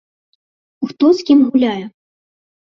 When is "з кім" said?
1.19-1.45